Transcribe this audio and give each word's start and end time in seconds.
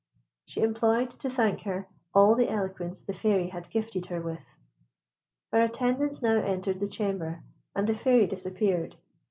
She 0.45 0.61
employed 0.63 1.11
to 1.11 1.29
thank 1.29 1.61
her 1.61 1.87
all 2.11 2.33
the 2.33 2.49
eloquence 2.49 3.01
the 3.01 3.13
Fairy 3.13 3.49
had 3.49 3.69
gifted 3.69 4.07
her 4.07 4.19
with. 4.19 4.57
Her 5.51 5.61
attendants 5.61 6.23
now 6.23 6.41
entered 6.41 6.79
the 6.79 6.87
chamber, 6.87 7.43
and 7.75 7.85
the 7.85 7.93
Fairy 7.93 8.25
disappeared. 8.25 8.95